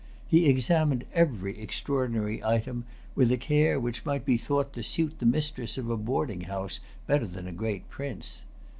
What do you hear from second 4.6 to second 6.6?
to suit the mistress of a boarding